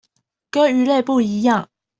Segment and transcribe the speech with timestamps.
[0.49, 1.67] 跟魚類不一樣